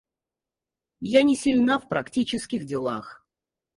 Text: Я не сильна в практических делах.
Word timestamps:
Я 1.11 1.21
не 1.21 1.35
сильна 1.35 1.77
в 1.77 1.87
практических 1.87 2.65
делах. 2.65 3.23